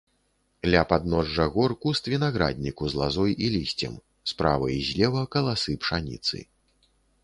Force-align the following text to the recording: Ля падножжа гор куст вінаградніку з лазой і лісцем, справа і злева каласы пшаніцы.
Ля 0.71 0.79
падножжа 0.93 1.45
гор 1.57 1.75
куст 1.83 2.09
вінаградніку 2.13 2.83
з 2.93 3.03
лазой 3.03 3.37
і 3.47 3.53
лісцем, 3.59 3.93
справа 4.35 4.67
і 4.81 4.85
злева 4.93 5.23
каласы 5.39 5.81
пшаніцы. 5.87 6.37